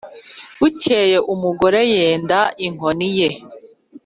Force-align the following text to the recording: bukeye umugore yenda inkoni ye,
bukeye 0.59 1.17
umugore 1.33 1.79
yenda 1.93 2.39
inkoni 2.65 3.09
ye, 3.17 3.29